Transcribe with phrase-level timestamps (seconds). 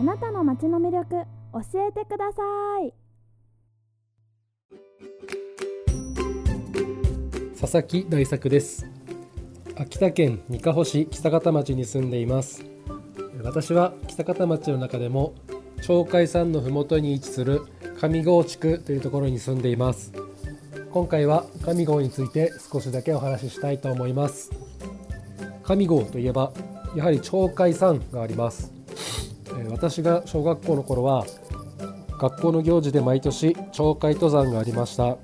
[0.00, 2.40] あなたの街の魅力教えてくださ
[2.82, 2.94] い。
[7.60, 8.86] 佐々木大作です。
[9.76, 12.64] 秋田県にかほ市北方町に住んでいます。
[13.44, 15.34] 私は北方町の中でも
[15.86, 17.60] 鳥海山のふもとに位置する
[18.00, 20.14] 上郷地区というところに住んでいます。
[20.92, 24.50] 今回は上郷について少しだけお話ししたいと思います。
[25.62, 26.54] 上郷といえば
[26.96, 28.79] やはり鳥海山があります。
[29.70, 31.24] 私が小学校の頃は
[32.20, 35.16] 学校の行事で毎年鳥海登山がありました、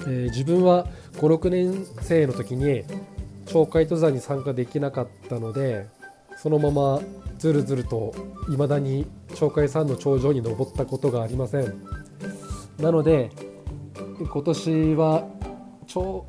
[0.00, 2.84] えー、自分は56年生の時に
[3.46, 5.86] 鳥海登山に参加できなかったので
[6.36, 7.00] そのまま
[7.38, 8.14] ずるずると
[8.48, 9.06] 未だに
[9.38, 11.82] 鳥海山の頂上に登ったことがありません。
[12.78, 13.30] なので
[14.18, 15.28] 今年は
[15.86, 16.26] 頂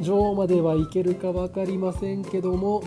[0.00, 2.82] 上までは行けるか分かりませんけども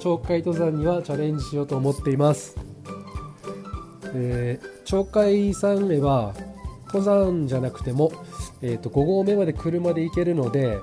[0.00, 2.56] 鳥海登山にはチャレンジしようと思っています、
[4.14, 6.34] えー、鳥海山へは
[6.86, 8.12] 登山じゃなくても、
[8.62, 10.78] えーと、5合目まで車で行けるので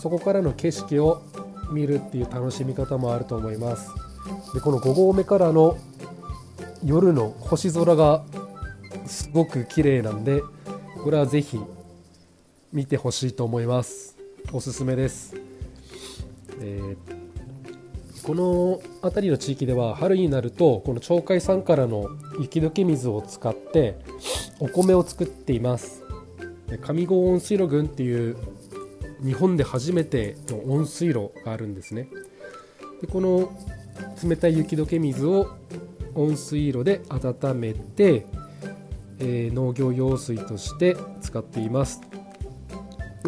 [0.00, 1.22] そこからの景色を
[1.72, 3.90] 見るっていう楽しみ方もあると思います。
[4.54, 5.78] でこの5合目からの
[6.84, 8.24] 夜の星空が
[9.06, 10.42] すごく綺麗なんで
[11.02, 11.58] これはぜひ
[12.72, 14.16] 見てほしいと思います。
[14.52, 15.34] おすすめです、
[16.60, 17.17] えー、
[18.28, 23.98] この辺りの地域では春になるとこの鳥海山からの雪解け水を使って
[24.60, 26.02] お米を作っています。
[26.82, 28.36] 上郷温水路郡っていう
[29.24, 32.10] 日本で初めての温水路があるんですね。
[33.00, 33.50] でこの
[34.22, 35.56] 冷たい雪解け水を
[36.14, 38.26] 温水路で温めて、
[39.20, 42.02] えー、農業用水として使っています。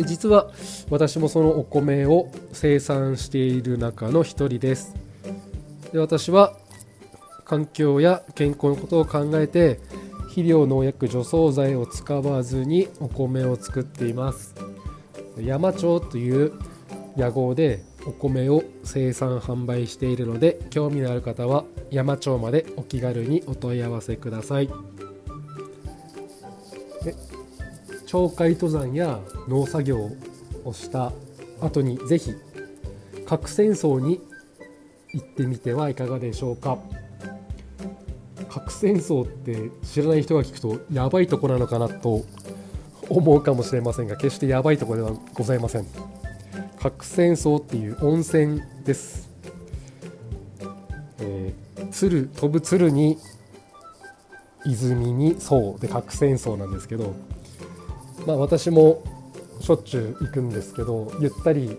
[0.04, 0.50] 実は
[0.90, 4.94] 私もそのお米を生産している中の一人です。
[5.92, 6.56] で私は
[7.44, 9.80] 環境や健康のことを考えて
[10.28, 14.54] 肥料農薬除草剤を使わずにお米を作っています。
[15.38, 16.52] 山町という
[17.16, 24.70] 屋号でお米を生産販売しているので興味のある方は山町までお気軽にお問い合わせください。
[28.10, 30.10] 鳥海登山や農作業
[30.64, 31.12] をした
[31.60, 32.34] 後にぜひ
[33.24, 34.20] 核戦争に
[35.12, 36.78] 行ってみてはいかがでしょうか。
[38.48, 42.24] 核戦争って知らない人が聞くとやばいとこなのかなと
[43.08, 45.86] 思うかもしれませんが決してやばいとこではございません。
[46.80, 49.30] 核戦争っていう温泉です、
[51.20, 53.18] えー、鶴飛ぶ鶴に
[54.66, 57.14] 泉に層で核戦争なんですけど
[58.26, 59.02] まあ私も
[59.60, 61.76] しょっちゅう行くんですけどゆったり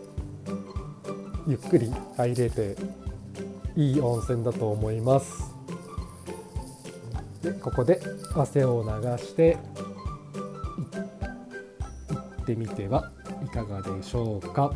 [1.48, 2.76] ゆっくり入れて
[3.76, 5.52] いい温泉だと思います
[7.42, 8.00] でここで
[8.36, 9.58] 汗を流して
[12.10, 13.12] 行ってみては
[13.44, 14.72] いかがでしょうか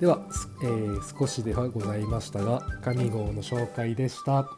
[0.00, 0.20] では、
[0.62, 4.48] えー、少しではございましたが上郷の紹介でした。